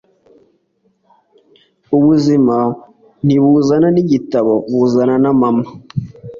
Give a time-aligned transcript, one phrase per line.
[1.95, 2.57] ubuzima
[3.25, 5.65] ntibuzana nigitabo, buzana na mama